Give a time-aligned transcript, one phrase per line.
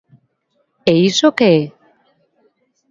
[0.91, 1.61] ¿E iso que é?